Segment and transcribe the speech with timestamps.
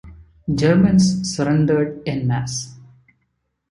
[0.55, 2.75] Germans surrendered en masse.